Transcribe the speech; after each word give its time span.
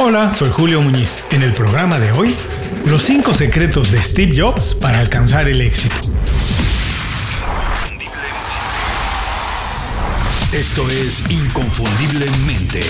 Hola, 0.00 0.32
soy 0.32 0.48
Julio 0.50 0.80
Muñiz. 0.80 1.24
En 1.32 1.42
el 1.42 1.52
programa 1.52 1.98
de 1.98 2.12
hoy, 2.12 2.36
los 2.86 3.02
5 3.02 3.34
secretos 3.34 3.90
de 3.90 4.00
Steve 4.00 4.32
Jobs 4.40 4.76
para 4.76 5.00
alcanzar 5.00 5.48
el 5.48 5.60
éxito. 5.60 5.96
Esto 10.52 10.88
es 10.88 11.28
Inconfundiblemente. 11.28 12.80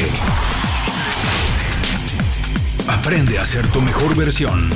Aprende 2.87 3.39
a 3.39 3.47
ser 3.47 3.67
tu 3.69 3.81
mejor 3.81 4.15
versión. 4.15 4.69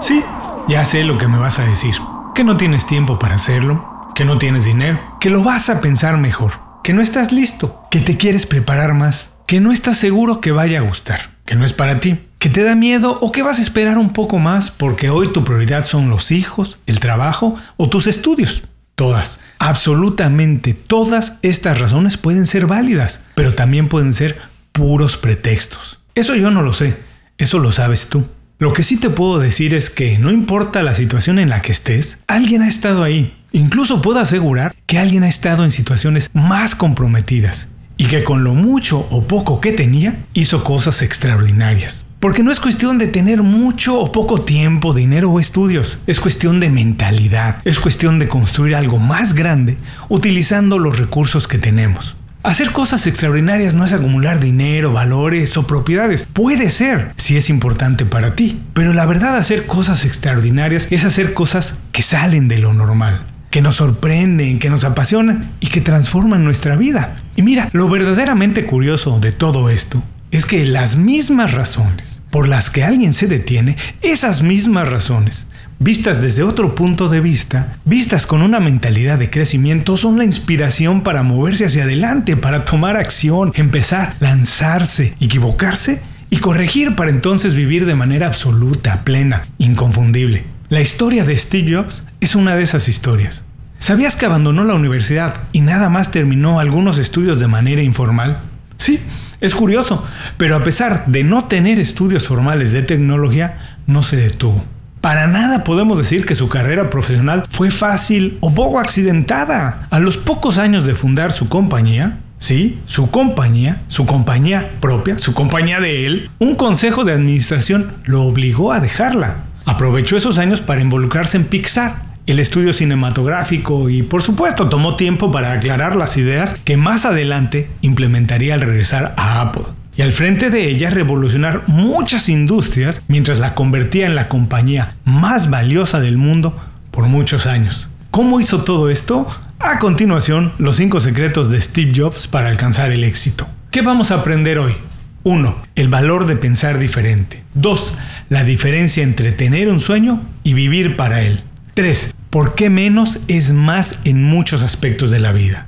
Sí, 0.00 0.24
ya 0.66 0.84
sé 0.84 1.04
lo 1.04 1.18
que 1.18 1.28
me 1.28 1.38
vas 1.38 1.60
a 1.60 1.64
decir. 1.64 1.94
Que 2.34 2.42
no 2.42 2.56
tienes 2.56 2.84
tiempo 2.84 3.20
para 3.20 3.36
hacerlo, 3.36 4.10
que 4.16 4.24
no 4.24 4.38
tienes 4.38 4.64
dinero, 4.64 4.98
que 5.20 5.30
lo 5.30 5.44
vas 5.44 5.70
a 5.70 5.80
pensar 5.80 6.16
mejor, 6.18 6.54
que 6.82 6.92
no 6.92 7.00
estás 7.00 7.30
listo, 7.30 7.84
que 7.92 8.00
te 8.00 8.16
quieres 8.16 8.44
preparar 8.44 8.92
más, 8.94 9.37
que 9.48 9.62
no 9.62 9.72
estás 9.72 9.96
seguro 9.96 10.42
que 10.42 10.52
vaya 10.52 10.80
a 10.80 10.82
gustar, 10.82 11.30
que 11.46 11.56
no 11.56 11.64
es 11.64 11.72
para 11.72 12.00
ti, 12.00 12.18
que 12.38 12.50
te 12.50 12.62
da 12.62 12.74
miedo 12.74 13.18
o 13.22 13.32
que 13.32 13.42
vas 13.42 13.58
a 13.58 13.62
esperar 13.62 13.96
un 13.96 14.12
poco 14.12 14.38
más 14.38 14.70
porque 14.70 15.08
hoy 15.08 15.32
tu 15.32 15.42
prioridad 15.42 15.86
son 15.86 16.10
los 16.10 16.32
hijos, 16.32 16.80
el 16.86 17.00
trabajo 17.00 17.56
o 17.78 17.88
tus 17.88 18.08
estudios. 18.08 18.62
Todas, 18.94 19.40
absolutamente 19.58 20.74
todas 20.74 21.38
estas 21.40 21.80
razones 21.80 22.18
pueden 22.18 22.46
ser 22.46 22.66
válidas, 22.66 23.22
pero 23.34 23.54
también 23.54 23.88
pueden 23.88 24.12
ser 24.12 24.38
puros 24.72 25.16
pretextos. 25.16 25.98
Eso 26.14 26.34
yo 26.34 26.50
no 26.50 26.60
lo 26.60 26.74
sé, 26.74 26.98
eso 27.38 27.58
lo 27.58 27.72
sabes 27.72 28.10
tú. 28.10 28.26
Lo 28.58 28.74
que 28.74 28.82
sí 28.82 28.98
te 28.98 29.08
puedo 29.08 29.38
decir 29.38 29.72
es 29.72 29.88
que 29.88 30.18
no 30.18 30.30
importa 30.30 30.82
la 30.82 30.92
situación 30.92 31.38
en 31.38 31.48
la 31.48 31.62
que 31.62 31.72
estés, 31.72 32.18
alguien 32.26 32.60
ha 32.60 32.68
estado 32.68 33.02
ahí. 33.02 33.34
Incluso 33.52 34.02
puedo 34.02 34.18
asegurar 34.18 34.74
que 34.84 34.98
alguien 34.98 35.24
ha 35.24 35.28
estado 35.28 35.64
en 35.64 35.70
situaciones 35.70 36.28
más 36.34 36.74
comprometidas 36.74 37.68
y 37.98 38.06
que 38.06 38.24
con 38.24 38.44
lo 38.44 38.54
mucho 38.54 39.06
o 39.10 39.24
poco 39.24 39.60
que 39.60 39.72
tenía 39.72 40.20
hizo 40.32 40.64
cosas 40.64 41.02
extraordinarias. 41.02 42.06
Porque 42.20 42.42
no 42.42 42.50
es 42.50 42.58
cuestión 42.58 42.98
de 42.98 43.06
tener 43.06 43.42
mucho 43.42 44.00
o 44.00 44.10
poco 44.10 44.40
tiempo, 44.40 44.94
dinero 44.94 45.30
o 45.30 45.38
estudios. 45.38 45.98
Es 46.06 46.18
cuestión 46.18 46.58
de 46.58 46.70
mentalidad. 46.70 47.60
Es 47.64 47.78
cuestión 47.78 48.18
de 48.18 48.26
construir 48.26 48.74
algo 48.74 48.98
más 48.98 49.34
grande 49.34 49.76
utilizando 50.08 50.78
los 50.78 50.98
recursos 50.98 51.46
que 51.46 51.58
tenemos. 51.58 52.16
Hacer 52.42 52.70
cosas 52.70 53.06
extraordinarias 53.06 53.74
no 53.74 53.84
es 53.84 53.92
acumular 53.92 54.40
dinero, 54.40 54.92
valores 54.92 55.56
o 55.56 55.66
propiedades. 55.66 56.26
Puede 56.32 56.70
ser, 56.70 57.12
si 57.16 57.36
es 57.36 57.50
importante 57.50 58.04
para 58.04 58.34
ti. 58.34 58.62
Pero 58.74 58.92
la 58.92 59.06
verdad 59.06 59.36
hacer 59.36 59.66
cosas 59.66 60.04
extraordinarias 60.04 60.88
es 60.90 61.04
hacer 61.04 61.34
cosas 61.34 61.78
que 61.92 62.02
salen 62.02 62.48
de 62.48 62.58
lo 62.58 62.72
normal, 62.72 63.26
que 63.50 63.62
nos 63.62 63.76
sorprenden, 63.76 64.58
que 64.58 64.70
nos 64.70 64.84
apasionan 64.84 65.52
y 65.60 65.68
que 65.68 65.80
transforman 65.80 66.44
nuestra 66.44 66.76
vida. 66.76 67.16
Y 67.36 67.42
mira, 67.42 67.68
lo 67.72 67.88
verdaderamente 67.88 68.66
curioso 68.66 69.18
de 69.20 69.32
todo 69.32 69.70
esto 69.70 70.02
es 70.30 70.44
que 70.44 70.66
las 70.66 70.96
mismas 70.96 71.52
razones 71.52 72.22
por 72.30 72.48
las 72.48 72.68
que 72.70 72.84
alguien 72.84 73.14
se 73.14 73.26
detiene, 73.26 73.76
esas 74.02 74.42
mismas 74.42 74.88
razones 74.88 75.46
vistas 75.78 76.20
desde 76.20 76.42
otro 76.42 76.74
punto 76.74 77.08
de 77.08 77.20
vista, 77.20 77.78
vistas 77.84 78.26
con 78.26 78.42
una 78.42 78.60
mentalidad 78.60 79.18
de 79.18 79.30
crecimiento, 79.30 79.96
son 79.96 80.18
la 80.18 80.24
inspiración 80.24 81.02
para 81.02 81.22
moverse 81.22 81.66
hacia 81.66 81.84
adelante, 81.84 82.36
para 82.36 82.64
tomar 82.64 82.96
acción, 82.96 83.52
empezar, 83.54 84.16
lanzarse, 84.20 85.14
equivocarse 85.20 86.02
y 86.30 86.38
corregir 86.38 86.96
para 86.96 87.10
entonces 87.10 87.54
vivir 87.54 87.86
de 87.86 87.94
manera 87.94 88.26
absoluta, 88.26 89.04
plena, 89.04 89.48
inconfundible. 89.58 90.57
La 90.70 90.82
historia 90.82 91.24
de 91.24 91.34
Steve 91.34 91.74
Jobs 91.74 92.04
es 92.20 92.34
una 92.34 92.54
de 92.54 92.62
esas 92.62 92.88
historias. 92.90 93.42
¿Sabías 93.78 94.16
que 94.16 94.26
abandonó 94.26 94.64
la 94.64 94.74
universidad 94.74 95.44
y 95.52 95.62
nada 95.62 95.88
más 95.88 96.10
terminó 96.10 96.60
algunos 96.60 96.98
estudios 96.98 97.40
de 97.40 97.46
manera 97.46 97.80
informal? 97.80 98.40
Sí, 98.76 99.00
es 99.40 99.54
curioso, 99.54 100.04
pero 100.36 100.56
a 100.56 100.64
pesar 100.64 101.06
de 101.06 101.24
no 101.24 101.46
tener 101.46 101.78
estudios 101.78 102.28
formales 102.28 102.72
de 102.72 102.82
tecnología, 102.82 103.78
no 103.86 104.02
se 104.02 104.16
detuvo. 104.16 104.62
Para 105.00 105.26
nada 105.26 105.64
podemos 105.64 105.96
decir 105.96 106.26
que 106.26 106.34
su 106.34 106.50
carrera 106.50 106.90
profesional 106.90 107.46
fue 107.48 107.70
fácil 107.70 108.36
o 108.40 108.52
poco 108.52 108.78
accidentada. 108.78 109.86
A 109.88 110.00
los 110.00 110.18
pocos 110.18 110.58
años 110.58 110.84
de 110.84 110.94
fundar 110.94 111.32
su 111.32 111.48
compañía, 111.48 112.18
sí, 112.38 112.78
su 112.84 113.10
compañía, 113.10 113.80
su 113.88 114.04
compañía 114.04 114.72
propia, 114.80 115.18
su 115.18 115.32
compañía 115.32 115.80
de 115.80 116.04
él, 116.04 116.30
un 116.38 116.56
consejo 116.56 117.04
de 117.04 117.14
administración 117.14 117.94
lo 118.04 118.24
obligó 118.24 118.70
a 118.74 118.80
dejarla. 118.80 119.47
Aprovechó 119.68 120.16
esos 120.16 120.38
años 120.38 120.62
para 120.62 120.80
involucrarse 120.80 121.36
en 121.36 121.44
Pixar, 121.44 122.16
el 122.26 122.38
estudio 122.38 122.72
cinematográfico 122.72 123.90
y 123.90 124.02
por 124.02 124.22
supuesto 124.22 124.70
tomó 124.70 124.96
tiempo 124.96 125.30
para 125.30 125.52
aclarar 125.52 125.94
las 125.94 126.16
ideas 126.16 126.56
que 126.64 126.78
más 126.78 127.04
adelante 127.04 127.68
implementaría 127.82 128.54
al 128.54 128.62
regresar 128.62 129.14
a 129.18 129.42
Apple 129.42 129.64
y 129.94 130.00
al 130.00 130.12
frente 130.12 130.48
de 130.48 130.70
ella 130.70 130.88
revolucionar 130.88 131.64
muchas 131.66 132.30
industrias 132.30 133.02
mientras 133.08 133.40
la 133.40 133.54
convertía 133.54 134.06
en 134.06 134.14
la 134.14 134.30
compañía 134.30 134.94
más 135.04 135.50
valiosa 135.50 136.00
del 136.00 136.16
mundo 136.16 136.56
por 136.90 137.04
muchos 137.04 137.46
años. 137.46 137.90
¿Cómo 138.10 138.40
hizo 138.40 138.62
todo 138.62 138.88
esto? 138.88 139.26
A 139.58 139.78
continuación, 139.78 140.54
los 140.56 140.76
5 140.76 140.98
secretos 141.00 141.50
de 141.50 141.60
Steve 141.60 141.92
Jobs 141.94 142.26
para 142.26 142.48
alcanzar 142.48 142.90
el 142.90 143.04
éxito. 143.04 143.46
¿Qué 143.70 143.82
vamos 143.82 144.12
a 144.12 144.14
aprender 144.14 144.58
hoy? 144.58 144.76
1. 145.24 145.62
El 145.76 145.88
valor 145.88 146.26
de 146.26 146.36
pensar 146.36 146.78
diferente. 146.78 147.44
2. 147.54 147.94
La 148.28 148.44
diferencia 148.44 149.02
entre 149.02 149.32
tener 149.32 149.68
un 149.68 149.80
sueño 149.80 150.22
y 150.42 150.54
vivir 150.54 150.96
para 150.96 151.22
él. 151.22 151.42
3. 151.74 152.14
¿Por 152.30 152.54
qué 152.54 152.70
menos 152.70 153.20
es 153.28 153.52
más 153.52 153.98
en 154.04 154.24
muchos 154.24 154.62
aspectos 154.62 155.10
de 155.10 155.20
la 155.20 155.32
vida? 155.32 155.67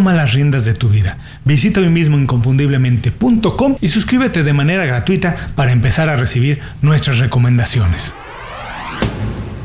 toma 0.01 0.13
las 0.15 0.33
riendas 0.33 0.65
de 0.65 0.73
tu 0.73 0.89
vida. 0.89 1.19
Visita 1.45 1.79
hoy 1.79 1.89
mismo 1.89 2.17
inconfundiblemente.com 2.17 3.77
y 3.79 3.87
suscríbete 3.87 4.41
de 4.41 4.51
manera 4.51 4.83
gratuita 4.83 5.35
para 5.53 5.73
empezar 5.73 6.09
a 6.09 6.15
recibir 6.15 6.59
nuestras 6.81 7.19
recomendaciones. 7.19 8.15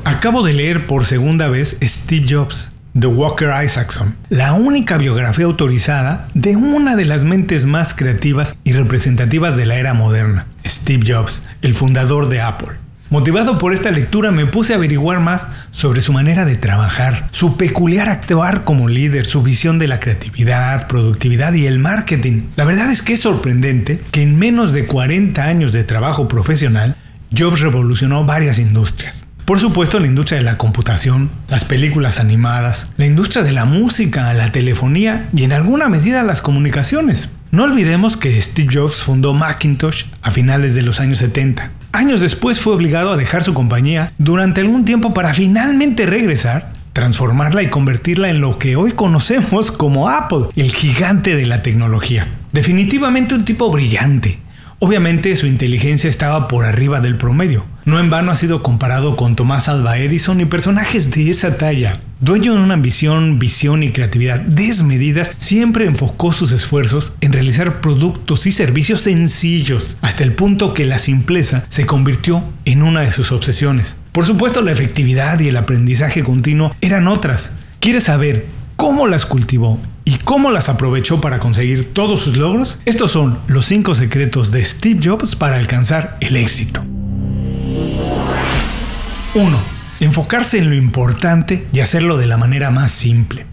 Acabo 0.04 0.42
de 0.42 0.52
leer 0.52 0.86
por 0.86 1.06
segunda 1.06 1.48
vez 1.48 1.78
Steve 1.82 2.26
Jobs 2.28 2.70
de 2.92 3.06
Walker 3.06 3.48
Isaacson, 3.64 4.14
la 4.28 4.52
única 4.52 4.98
biografía 4.98 5.46
autorizada 5.46 6.28
de 6.34 6.56
una 6.56 6.96
de 6.96 7.06
las 7.06 7.24
mentes 7.24 7.64
más 7.64 7.94
creativas 7.94 8.54
y 8.62 8.74
representativas 8.74 9.56
de 9.56 9.64
la 9.64 9.76
era 9.76 9.94
moderna, 9.94 10.48
Steve 10.66 11.04
Jobs, 11.10 11.44
el 11.62 11.72
fundador 11.72 12.28
de 12.28 12.42
Apple. 12.42 12.85
Motivado 13.08 13.58
por 13.58 13.72
esta 13.72 13.92
lectura 13.92 14.32
me 14.32 14.46
puse 14.46 14.72
a 14.72 14.76
averiguar 14.76 15.20
más 15.20 15.46
sobre 15.70 16.00
su 16.00 16.12
manera 16.12 16.44
de 16.44 16.56
trabajar, 16.56 17.28
su 17.30 17.56
peculiar 17.56 18.08
actuar 18.08 18.64
como 18.64 18.88
líder, 18.88 19.26
su 19.26 19.44
visión 19.44 19.78
de 19.78 19.86
la 19.86 20.00
creatividad, 20.00 20.88
productividad 20.88 21.52
y 21.52 21.66
el 21.66 21.78
marketing. 21.78 22.48
La 22.56 22.64
verdad 22.64 22.90
es 22.90 23.02
que 23.02 23.12
es 23.12 23.20
sorprendente 23.20 24.00
que 24.10 24.22
en 24.22 24.36
menos 24.36 24.72
de 24.72 24.86
40 24.86 25.40
años 25.44 25.72
de 25.72 25.84
trabajo 25.84 26.26
profesional, 26.26 26.96
Jobs 27.36 27.60
revolucionó 27.60 28.24
varias 28.24 28.58
industrias. 28.58 29.24
Por 29.44 29.60
supuesto, 29.60 30.00
la 30.00 30.08
industria 30.08 30.38
de 30.38 30.44
la 30.44 30.58
computación, 30.58 31.30
las 31.48 31.64
películas 31.64 32.18
animadas, 32.18 32.88
la 32.96 33.06
industria 33.06 33.44
de 33.44 33.52
la 33.52 33.64
música, 33.64 34.32
la 34.34 34.50
telefonía 34.50 35.28
y 35.32 35.44
en 35.44 35.52
alguna 35.52 35.88
medida 35.88 36.24
las 36.24 36.42
comunicaciones. 36.42 37.30
No 37.52 37.62
olvidemos 37.62 38.16
que 38.16 38.42
Steve 38.42 38.68
Jobs 38.74 38.96
fundó 38.96 39.32
Macintosh 39.32 40.06
a 40.20 40.32
finales 40.32 40.74
de 40.74 40.82
los 40.82 40.98
años 40.98 41.18
70. 41.18 41.70
Años 41.92 42.20
después 42.20 42.60
fue 42.60 42.74
obligado 42.74 43.12
a 43.12 43.16
dejar 43.16 43.42
su 43.42 43.54
compañía 43.54 44.12
durante 44.18 44.60
algún 44.60 44.84
tiempo 44.84 45.14
para 45.14 45.32
finalmente 45.32 46.06
regresar, 46.06 46.72
transformarla 46.92 47.62
y 47.62 47.70
convertirla 47.70 48.30
en 48.30 48.40
lo 48.40 48.58
que 48.58 48.76
hoy 48.76 48.92
conocemos 48.92 49.70
como 49.70 50.08
Apple, 50.08 50.46
el 50.56 50.72
gigante 50.72 51.36
de 51.36 51.46
la 51.46 51.62
tecnología. 51.62 52.28
Definitivamente 52.52 53.34
un 53.34 53.44
tipo 53.44 53.70
brillante, 53.70 54.38
Obviamente 54.78 55.34
su 55.36 55.46
inteligencia 55.46 56.10
estaba 56.10 56.48
por 56.48 56.66
arriba 56.66 57.00
del 57.00 57.16
promedio. 57.16 57.64
No 57.86 57.98
en 57.98 58.10
vano 58.10 58.30
ha 58.30 58.36
sido 58.36 58.62
comparado 58.62 59.16
con 59.16 59.34
Tomás 59.34 59.70
Alba 59.70 59.96
Edison 59.96 60.38
y 60.42 60.44
personajes 60.44 61.10
de 61.10 61.30
esa 61.30 61.56
talla. 61.56 62.00
Dueño 62.20 62.54
de 62.54 62.60
una 62.60 62.74
ambición, 62.74 63.38
visión 63.38 63.82
y 63.82 63.90
creatividad 63.90 64.40
desmedidas, 64.40 65.32
siempre 65.38 65.86
enfocó 65.86 66.34
sus 66.34 66.52
esfuerzos 66.52 67.14
en 67.22 67.32
realizar 67.32 67.80
productos 67.80 68.46
y 68.46 68.52
servicios 68.52 69.00
sencillos, 69.00 69.96
hasta 70.02 70.24
el 70.24 70.32
punto 70.32 70.74
que 70.74 70.84
la 70.84 70.98
simpleza 70.98 71.64
se 71.70 71.86
convirtió 71.86 72.44
en 72.66 72.82
una 72.82 73.00
de 73.00 73.12
sus 73.12 73.32
obsesiones. 73.32 73.96
Por 74.12 74.26
supuesto, 74.26 74.60
la 74.60 74.72
efectividad 74.72 75.40
y 75.40 75.48
el 75.48 75.56
aprendizaje 75.56 76.22
continuo 76.22 76.76
eran 76.82 77.08
otras. 77.08 77.52
¿Quieres 77.80 78.04
saber 78.04 78.44
cómo 78.76 79.06
las 79.06 79.24
cultivó 79.24 79.80
y 80.08 80.18
cómo 80.18 80.52
las 80.52 80.68
aprovechó 80.68 81.20
para 81.20 81.40
conseguir 81.40 81.92
todos 81.92 82.20
sus 82.20 82.36
logros, 82.36 82.78
estos 82.84 83.10
son 83.10 83.40
los 83.48 83.66
5 83.66 83.96
secretos 83.96 84.52
de 84.52 84.64
Steve 84.64 85.00
Jobs 85.02 85.34
para 85.34 85.56
alcanzar 85.56 86.16
el 86.20 86.36
éxito. 86.36 86.82
1. 89.34 89.58
Enfocarse 89.98 90.58
en 90.58 90.70
lo 90.70 90.76
importante 90.76 91.66
y 91.72 91.80
hacerlo 91.80 92.16
de 92.18 92.26
la 92.26 92.36
manera 92.36 92.70
más 92.70 92.92
simple. 92.92 93.46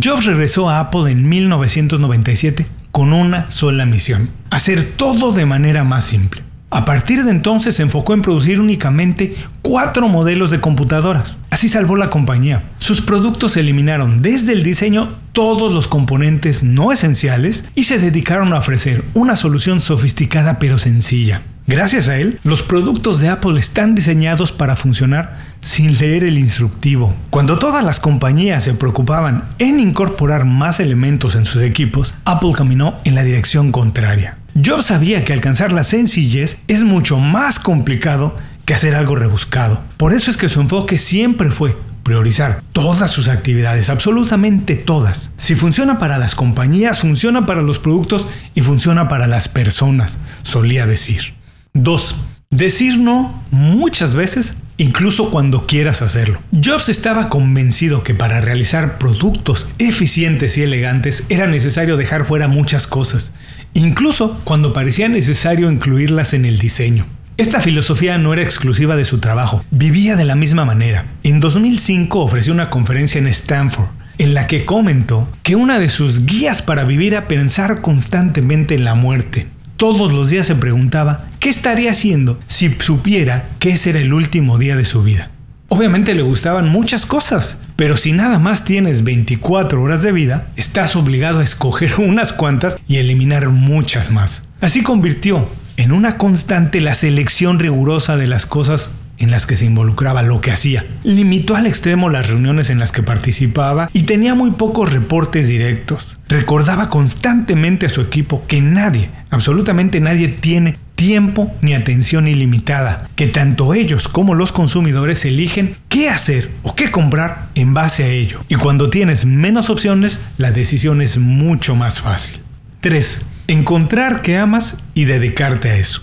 Jobs 0.00 0.24
regresó 0.24 0.70
a 0.70 0.78
Apple 0.78 1.10
en 1.10 1.28
1997 1.28 2.68
con 2.92 3.12
una 3.12 3.50
sola 3.50 3.84
misión, 3.84 4.30
hacer 4.50 4.92
todo 4.96 5.32
de 5.32 5.46
manera 5.46 5.82
más 5.82 6.04
simple. 6.04 6.44
A 6.70 6.84
partir 6.84 7.24
de 7.24 7.32
entonces 7.32 7.74
se 7.74 7.82
enfocó 7.82 8.14
en 8.14 8.22
producir 8.22 8.60
únicamente 8.60 9.34
cuatro 9.62 10.08
modelos 10.08 10.52
de 10.52 10.60
computadoras. 10.60 11.36
Así 11.58 11.68
salvó 11.68 11.96
la 11.96 12.08
compañía. 12.08 12.62
Sus 12.78 13.02
productos 13.02 13.56
eliminaron 13.56 14.22
desde 14.22 14.52
el 14.52 14.62
diseño 14.62 15.16
todos 15.32 15.72
los 15.72 15.88
componentes 15.88 16.62
no 16.62 16.92
esenciales 16.92 17.64
y 17.74 17.82
se 17.82 17.98
dedicaron 17.98 18.52
a 18.52 18.60
ofrecer 18.60 19.02
una 19.12 19.34
solución 19.34 19.80
sofisticada 19.80 20.60
pero 20.60 20.78
sencilla. 20.78 21.42
Gracias 21.66 22.08
a 22.08 22.16
él, 22.16 22.38
los 22.44 22.62
productos 22.62 23.18
de 23.18 23.28
Apple 23.28 23.58
están 23.58 23.96
diseñados 23.96 24.52
para 24.52 24.76
funcionar 24.76 25.36
sin 25.60 25.98
leer 25.98 26.22
el 26.22 26.38
instructivo. 26.38 27.16
Cuando 27.30 27.58
todas 27.58 27.82
las 27.82 27.98
compañías 27.98 28.62
se 28.62 28.74
preocupaban 28.74 29.42
en 29.58 29.80
incorporar 29.80 30.44
más 30.44 30.78
elementos 30.78 31.34
en 31.34 31.44
sus 31.44 31.62
equipos, 31.62 32.14
Apple 32.24 32.52
caminó 32.54 32.94
en 33.02 33.16
la 33.16 33.24
dirección 33.24 33.72
contraria. 33.72 34.38
Jobs 34.64 34.86
sabía 34.86 35.24
que 35.24 35.32
alcanzar 35.32 35.72
la 35.72 35.82
sencillez 35.82 36.56
es 36.68 36.84
mucho 36.84 37.18
más 37.18 37.58
complicado 37.58 38.36
que 38.68 38.74
hacer 38.74 38.94
algo 38.94 39.16
rebuscado. 39.16 39.82
Por 39.96 40.12
eso 40.12 40.30
es 40.30 40.36
que 40.36 40.50
su 40.50 40.60
enfoque 40.60 40.98
siempre 40.98 41.50
fue 41.50 41.74
priorizar 42.02 42.62
todas 42.72 43.10
sus 43.10 43.28
actividades, 43.28 43.88
absolutamente 43.88 44.76
todas. 44.76 45.30
Si 45.38 45.54
funciona 45.54 45.98
para 45.98 46.18
las 46.18 46.34
compañías, 46.34 47.00
funciona 47.00 47.46
para 47.46 47.62
los 47.62 47.78
productos 47.78 48.26
y 48.54 48.60
funciona 48.60 49.08
para 49.08 49.26
las 49.26 49.48
personas, 49.48 50.18
solía 50.42 50.84
decir. 50.84 51.32
2. 51.72 52.14
Decir 52.50 52.98
no 52.98 53.42
muchas 53.50 54.14
veces, 54.14 54.58
incluso 54.76 55.30
cuando 55.30 55.64
quieras 55.64 56.02
hacerlo. 56.02 56.38
Jobs 56.52 56.90
estaba 56.90 57.30
convencido 57.30 58.02
que 58.02 58.12
para 58.12 58.42
realizar 58.42 58.98
productos 58.98 59.66
eficientes 59.78 60.58
y 60.58 60.62
elegantes 60.62 61.24
era 61.30 61.46
necesario 61.46 61.96
dejar 61.96 62.26
fuera 62.26 62.48
muchas 62.48 62.86
cosas, 62.86 63.32
incluso 63.72 64.38
cuando 64.44 64.74
parecía 64.74 65.08
necesario 65.08 65.70
incluirlas 65.70 66.34
en 66.34 66.44
el 66.44 66.58
diseño. 66.58 67.06
Esta 67.38 67.60
filosofía 67.60 68.18
no 68.18 68.32
era 68.32 68.42
exclusiva 68.42 68.96
de 68.96 69.04
su 69.04 69.20
trabajo, 69.20 69.64
vivía 69.70 70.16
de 70.16 70.24
la 70.24 70.34
misma 70.34 70.64
manera. 70.64 71.06
En 71.22 71.38
2005 71.38 72.18
ofreció 72.18 72.52
una 72.52 72.68
conferencia 72.68 73.20
en 73.20 73.28
Stanford 73.28 73.90
en 74.18 74.34
la 74.34 74.48
que 74.48 74.64
comentó 74.64 75.28
que 75.44 75.54
una 75.54 75.78
de 75.78 75.88
sus 75.88 76.26
guías 76.26 76.62
para 76.62 76.82
vivir 76.82 77.12
era 77.12 77.28
pensar 77.28 77.80
constantemente 77.80 78.74
en 78.74 78.82
la 78.82 78.96
muerte. 78.96 79.46
Todos 79.76 80.12
los 80.12 80.30
días 80.30 80.48
se 80.48 80.56
preguntaba 80.56 81.26
qué 81.38 81.48
estaría 81.48 81.92
haciendo 81.92 82.40
si 82.48 82.70
supiera 82.72 83.48
que 83.60 83.68
ese 83.70 83.90
era 83.90 84.00
el 84.00 84.12
último 84.12 84.58
día 84.58 84.74
de 84.74 84.84
su 84.84 85.04
vida. 85.04 85.30
Obviamente 85.68 86.14
le 86.14 86.22
gustaban 86.22 86.68
muchas 86.68 87.06
cosas, 87.06 87.60
pero 87.76 87.96
si 87.96 88.10
nada 88.10 88.40
más 88.40 88.64
tienes 88.64 89.04
24 89.04 89.80
horas 89.80 90.02
de 90.02 90.10
vida, 90.10 90.48
estás 90.56 90.96
obligado 90.96 91.38
a 91.38 91.44
escoger 91.44 91.92
unas 92.00 92.32
cuantas 92.32 92.76
y 92.88 92.96
eliminar 92.96 93.48
muchas 93.50 94.10
más. 94.10 94.42
Así 94.60 94.82
convirtió 94.82 95.48
en 95.78 95.92
una 95.92 96.18
constante 96.18 96.80
la 96.80 96.94
selección 96.94 97.60
rigurosa 97.60 98.16
de 98.16 98.26
las 98.26 98.46
cosas 98.46 98.90
en 99.16 99.30
las 99.30 99.46
que 99.46 99.56
se 99.56 99.64
involucraba, 99.64 100.22
lo 100.22 100.40
que 100.40 100.50
hacía. 100.50 100.84
Limitó 101.04 101.54
al 101.54 101.66
extremo 101.66 102.10
las 102.10 102.28
reuniones 102.28 102.68
en 102.70 102.80
las 102.80 102.90
que 102.90 103.02
participaba 103.02 103.88
y 103.92 104.02
tenía 104.02 104.34
muy 104.34 104.50
pocos 104.50 104.92
reportes 104.92 105.46
directos. 105.46 106.18
Recordaba 106.28 106.88
constantemente 106.88 107.86
a 107.86 107.90
su 107.90 108.00
equipo 108.00 108.44
que 108.46 108.60
nadie, 108.60 109.10
absolutamente 109.30 110.00
nadie 110.00 110.28
tiene 110.28 110.78
tiempo 110.96 111.54
ni 111.62 111.74
atención 111.74 112.26
ilimitada, 112.26 113.08
que 113.14 113.28
tanto 113.28 113.72
ellos 113.72 114.08
como 114.08 114.34
los 114.34 114.50
consumidores 114.50 115.24
eligen 115.24 115.76
qué 115.88 116.10
hacer 116.10 116.50
o 116.64 116.74
qué 116.74 116.90
comprar 116.90 117.50
en 117.54 117.72
base 117.72 118.02
a 118.02 118.08
ello. 118.08 118.40
Y 118.48 118.56
cuando 118.56 118.90
tienes 118.90 119.26
menos 119.26 119.70
opciones, 119.70 120.20
la 120.38 120.50
decisión 120.50 121.02
es 121.02 121.18
mucho 121.18 121.76
más 121.76 122.00
fácil. 122.00 122.40
3. 122.80 123.22
Encontrar 123.50 124.20
qué 124.20 124.36
amas 124.36 124.76
y 124.92 125.06
dedicarte 125.06 125.70
a 125.70 125.76
eso. 125.76 126.02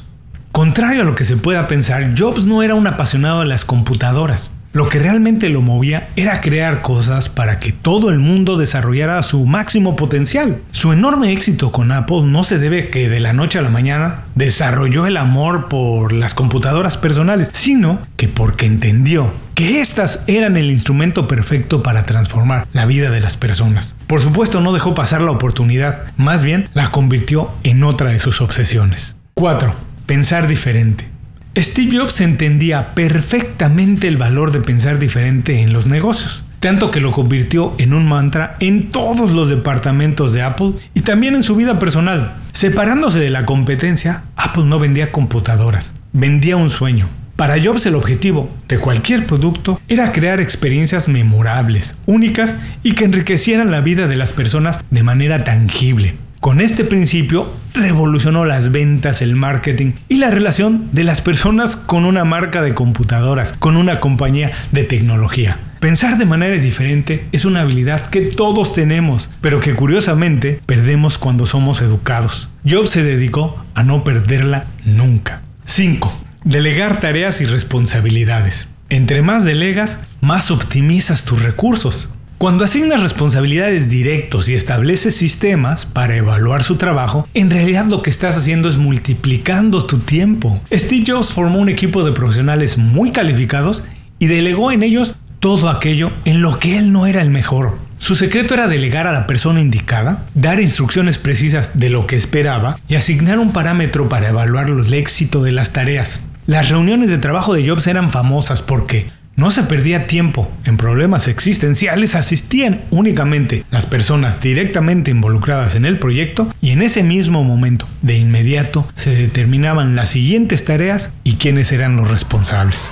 Contrario 0.52 1.04
a 1.04 1.06
lo 1.06 1.14
que 1.14 1.26
se 1.26 1.38
pueda 1.38 1.68
pensar, 1.68 2.16
Jobs 2.18 2.46
no 2.46 2.64
era 2.64 2.74
un 2.74 2.88
apasionado 2.88 3.42
de 3.42 3.46
las 3.46 3.66
computadoras. 3.66 4.50
Lo 4.76 4.90
que 4.90 5.00
realmente 5.00 5.48
lo 5.48 5.62
movía 5.62 6.10
era 6.18 6.42
crear 6.42 6.82
cosas 6.82 7.30
para 7.30 7.60
que 7.60 7.72
todo 7.72 8.10
el 8.10 8.20
mundo 8.20 8.58
desarrollara 8.58 9.24
su 9.24 9.46
máximo 9.46 9.96
potencial. 9.96 10.60
Su 10.74 10.92
enorme 10.92 11.32
éxito 11.32 11.72
con 11.72 11.94
Apple 11.94 12.24
no 12.26 12.44
se 12.44 12.60
debe 12.60 12.90
que 12.90 13.08
de 13.08 13.22
la 13.22 13.32
noche 13.32 13.58
a 13.58 13.62
la 13.62 13.70
mañana 13.70 14.26
desarrolló 14.36 15.08
el 15.08 15.16
amor 15.16 15.70
por 15.70 16.12
las 16.12 16.34
computadoras 16.34 16.98
personales, 16.98 17.52
sino 17.54 18.06
que 18.18 18.28
porque 18.28 18.66
entendió 18.66 19.32
que 19.54 19.80
éstas 19.80 20.26
eran 20.28 20.58
el 20.58 20.70
instrumento 20.70 21.26
perfecto 21.26 21.82
para 21.82 22.06
transformar 22.06 22.68
la 22.74 22.86
vida 22.86 23.12
de 23.12 23.22
las 23.22 23.38
personas. 23.38 23.96
Por 24.08 24.20
supuesto 24.20 24.60
no 24.60 24.74
dejó 24.74 24.94
pasar 24.94 25.22
la 25.22 25.32
oportunidad, 25.32 26.04
más 26.18 26.44
bien 26.44 26.68
la 26.74 26.92
convirtió 26.92 27.50
en 27.64 27.82
otra 27.86 28.10
de 28.10 28.20
sus 28.20 28.42
obsesiones. 28.42 29.16
4. 29.36 29.74
Pensar 30.06 30.50
diferente. 30.50 31.15
Steve 31.58 31.98
Jobs 31.98 32.20
entendía 32.20 32.94
perfectamente 32.96 34.10
el 34.10 34.18
valor 34.18 34.52
de 34.52 34.60
pensar 34.60 35.00
diferente 35.00 35.62
en 35.62 35.72
los 35.72 35.88
negocios, 35.88 36.44
tanto 36.60 36.92
que 36.92 37.00
lo 37.00 37.14
convirtió 37.14 37.74
en 37.78 37.94
un 37.94 38.10
mantra 38.10 38.58
en 38.60 38.92
todos 38.92 39.32
los 39.32 39.48
departamentos 39.48 40.34
de 40.34 40.42
Apple 40.42 40.74
y 40.94 41.02
también 41.02 41.34
en 41.34 41.44
su 41.44 41.56
vida 41.56 41.80
personal. 41.80 42.36
Separándose 42.52 43.20
de 43.20 43.30
la 43.30 43.46
competencia, 43.46 44.24
Apple 44.36 44.66
no 44.66 44.80
vendía 44.80 45.14
computadoras, 45.14 45.94
vendía 46.12 46.58
un 46.58 46.70
sueño. 46.70 47.08
Para 47.38 47.62
Jobs 47.64 47.86
el 47.86 47.96
objetivo 47.96 48.50
de 48.68 48.78
cualquier 48.78 49.26
producto 49.26 49.80
era 49.88 50.12
crear 50.12 50.42
experiencias 50.42 51.08
memorables, 51.08 51.96
únicas 52.06 52.58
y 52.84 52.96
que 52.96 53.06
enriquecieran 53.06 53.72
la 53.72 53.80
vida 53.80 54.08
de 54.08 54.18
las 54.18 54.34
personas 54.34 54.82
de 54.90 55.04
manera 55.04 55.46
tangible. 55.46 56.16
Con 56.46 56.62
este 56.62 56.84
principio 56.84 57.52
revolucionó 57.74 58.46
las 58.46 58.72
ventas, 58.72 59.24
el 59.24 59.36
marketing 59.36 59.94
y 60.08 60.18
la 60.18 60.30
relación 60.30 60.90
de 60.92 61.04
las 61.04 61.22
personas 61.22 61.76
con 61.76 62.06
una 62.06 62.24
marca 62.24 62.62
de 62.62 62.76
computadoras, 62.76 63.54
con 63.54 63.78
una 63.78 64.00
compañía 64.00 64.52
de 64.72 64.84
tecnología. 64.84 65.58
Pensar 65.80 66.20
de 66.20 66.28
manera 66.28 66.56
diferente 66.60 67.26
es 67.32 67.46
una 67.46 67.62
habilidad 67.62 68.12
que 68.12 68.22
todos 68.22 68.74
tenemos, 68.74 69.32
pero 69.42 69.60
que 69.60 69.74
curiosamente 69.74 70.62
perdemos 70.68 71.18
cuando 71.18 71.48
somos 71.48 71.82
educados. 71.82 72.50
Jobs 72.64 72.92
se 72.92 73.02
dedicó 73.02 73.66
a 73.74 73.82
no 73.82 74.04
perderla 74.04 74.66
nunca. 74.86 75.42
5. 75.64 76.16
Delegar 76.44 77.00
tareas 77.00 77.42
y 77.42 77.48
responsabilidades. 77.48 78.68
Entre 78.90 79.24
más 79.24 79.46
delegas, 79.46 79.98
más 80.22 80.52
optimizas 80.52 81.26
tus 81.26 81.42
recursos. 81.42 82.10
Cuando 82.46 82.64
asignas 82.64 83.02
responsabilidades 83.02 83.90
directos 83.90 84.50
y 84.50 84.54
estableces 84.54 85.16
sistemas 85.16 85.88
para 85.88 86.16
evaluar 86.16 86.64
su 86.64 86.76
trabajo, 86.76 87.28
en 87.34 87.50
realidad 87.50 87.86
lo 87.88 88.04
que 88.04 88.12
estás 88.12 88.38
haciendo 88.38 88.70
es 88.70 88.78
multiplicando 88.78 89.88
tu 89.88 89.98
tiempo. 89.98 90.62
Steve 90.72 91.06
Jobs 91.08 91.32
formó 91.32 91.58
un 91.58 91.70
equipo 91.70 92.04
de 92.04 92.12
profesionales 92.12 92.78
muy 92.78 93.12
calificados 93.12 93.84
y 94.20 94.28
delegó 94.28 94.72
en 94.72 94.84
ellos 94.84 95.16
todo 95.40 95.70
aquello 95.70 96.12
en 96.26 96.44
lo 96.44 96.60
que 96.60 96.78
él 96.78 96.94
no 96.94 97.08
era 97.08 97.24
el 97.24 97.32
mejor. 97.32 97.80
Su 97.98 98.16
secreto 98.16 98.54
era 98.54 98.68
delegar 98.68 99.08
a 99.08 99.12
la 99.12 99.26
persona 99.26 99.60
indicada, 99.60 100.28
dar 100.36 100.60
instrucciones 100.60 101.18
precisas 101.18 101.80
de 101.80 101.90
lo 101.90 102.06
que 102.06 102.16
esperaba 102.16 102.78
y 102.88 102.94
asignar 102.94 103.40
un 103.40 103.54
parámetro 103.54 104.08
para 104.08 104.30
evaluar 104.30 104.70
el 104.70 104.94
éxito 104.94 105.42
de 105.42 105.52
las 105.52 105.74
tareas. 105.74 106.22
Las 106.46 106.70
reuniones 106.70 107.10
de 107.10 107.18
trabajo 107.18 107.56
de 107.56 107.68
Jobs 107.68 107.88
eran 107.88 108.12
famosas 108.12 108.62
porque 108.62 109.08
no 109.36 109.52
se 109.52 109.64
perdía 109.64 110.06
tiempo 110.06 110.50
en 110.64 110.78
problemas 110.78 111.28
existenciales, 111.28 112.16
asistían 112.16 112.86
únicamente 112.90 113.66
las 113.70 113.86
personas 113.86 114.40
directamente 114.40 115.12
involucradas 115.12 115.76
en 115.76 115.86
el 115.86 116.00
proyecto 116.00 116.54
y 116.62 116.72
en 116.72 116.82
ese 116.82 117.04
mismo 117.04 117.44
momento, 117.44 117.88
de 118.02 118.18
inmediato, 118.18 118.88
se 118.96 119.14
determinaban 119.14 119.96
las 119.96 120.10
siguientes 120.10 120.64
tareas 120.64 121.12
y 121.26 121.34
quiénes 121.34 121.74
eran 121.74 121.98
los 121.98 122.10
responsables. 122.10 122.92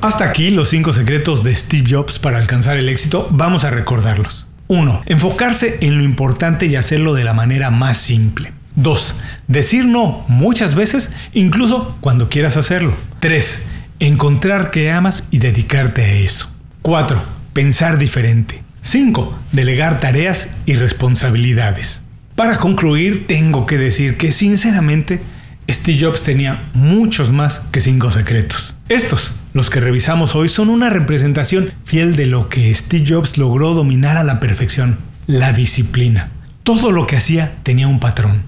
Hasta 0.00 0.24
aquí 0.24 0.50
los 0.50 0.70
5 0.70 0.94
secretos 0.94 1.44
de 1.44 1.54
Steve 1.54 1.90
Jobs 1.90 2.18
para 2.18 2.38
alcanzar 2.38 2.78
el 2.78 2.88
éxito, 2.88 3.28
vamos 3.30 3.64
a 3.64 3.70
recordarlos. 3.70 4.46
1. 4.68 5.02
Enfocarse 5.04 5.76
en 5.82 5.98
lo 5.98 6.04
importante 6.04 6.64
y 6.64 6.76
hacerlo 6.76 7.12
de 7.12 7.24
la 7.24 7.34
manera 7.34 7.70
más 7.70 7.98
simple. 7.98 8.54
2. 8.76 9.16
Decir 9.48 9.84
no 9.84 10.24
muchas 10.28 10.74
veces, 10.74 11.12
incluso 11.34 11.98
cuando 12.00 12.30
quieras 12.30 12.56
hacerlo. 12.56 12.94
3 13.18 13.66
Encontrar 14.02 14.70
que 14.70 14.90
amas 14.90 15.24
y 15.30 15.40
dedicarte 15.40 16.02
a 16.02 16.12
eso. 16.14 16.50
4. 16.80 17.22
Pensar 17.52 17.98
diferente. 17.98 18.62
5. 18.80 19.38
Delegar 19.52 20.00
tareas 20.00 20.48
y 20.64 20.74
responsabilidades. 20.76 22.00
Para 22.34 22.56
concluir, 22.56 23.26
tengo 23.26 23.66
que 23.66 23.76
decir 23.76 24.16
que 24.16 24.32
sinceramente 24.32 25.20
Steve 25.68 25.98
Jobs 26.00 26.22
tenía 26.24 26.70
muchos 26.72 27.30
más 27.30 27.60
que 27.70 27.80
5 27.80 28.10
secretos. 28.10 28.74
Estos, 28.88 29.34
los 29.52 29.68
que 29.68 29.80
revisamos 29.80 30.34
hoy, 30.34 30.48
son 30.48 30.70
una 30.70 30.88
representación 30.88 31.70
fiel 31.84 32.16
de 32.16 32.24
lo 32.24 32.48
que 32.48 32.74
Steve 32.74 33.04
Jobs 33.06 33.36
logró 33.36 33.74
dominar 33.74 34.16
a 34.16 34.24
la 34.24 34.40
perfección. 34.40 34.98
la 35.26 35.52
disciplina. 35.52 36.32
Todo 36.62 36.90
lo 36.90 37.06
que 37.06 37.16
hacía 37.16 37.56
tenía 37.64 37.86
un 37.86 38.00
patrón. 38.00 38.44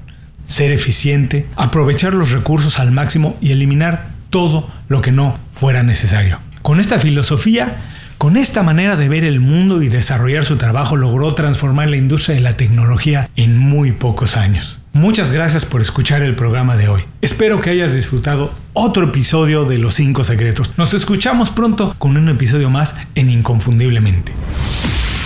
Ser 0.46 0.72
eficiente, 0.72 1.46
aprovechar 1.56 2.14
los 2.14 2.30
recursos 2.30 2.80
al 2.80 2.90
máximo 2.90 3.36
y 3.42 3.52
eliminar 3.52 4.12
todo 4.32 4.66
lo 4.88 5.00
que 5.00 5.12
no 5.12 5.34
fuera 5.54 5.84
necesario. 5.84 6.40
Con 6.62 6.80
esta 6.80 6.98
filosofía, 6.98 7.82
con 8.18 8.36
esta 8.36 8.62
manera 8.62 8.96
de 8.96 9.08
ver 9.08 9.24
el 9.24 9.40
mundo 9.40 9.82
y 9.82 9.88
desarrollar 9.88 10.44
su 10.44 10.56
trabajo, 10.56 10.96
logró 10.96 11.34
transformar 11.34 11.90
la 11.90 11.96
industria 11.96 12.36
de 12.36 12.40
la 12.40 12.54
tecnología 12.54 13.28
en 13.36 13.58
muy 13.58 13.92
pocos 13.92 14.36
años. 14.36 14.80
Muchas 14.92 15.32
gracias 15.32 15.64
por 15.64 15.80
escuchar 15.80 16.22
el 16.22 16.34
programa 16.34 16.76
de 16.76 16.88
hoy. 16.88 17.04
Espero 17.20 17.60
que 17.60 17.70
hayas 17.70 17.94
disfrutado 17.94 18.52
otro 18.72 19.04
episodio 19.04 19.64
de 19.64 19.78
Los 19.78 19.94
5 19.94 20.24
Secretos. 20.24 20.74
Nos 20.76 20.94
escuchamos 20.94 21.50
pronto 21.50 21.94
con 21.98 22.16
un 22.16 22.28
episodio 22.28 22.70
más 22.70 22.94
en 23.14 23.28
Inconfundiblemente. 23.28 24.32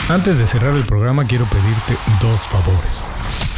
Antes 0.08 0.38
de 0.38 0.46
cerrar 0.46 0.74
el 0.74 0.84
programa 0.84 1.26
quiero 1.26 1.46
pedirte 1.46 1.96
dos 2.20 2.40
favores. 2.46 3.10